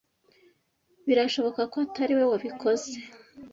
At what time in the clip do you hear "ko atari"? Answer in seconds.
1.71-2.13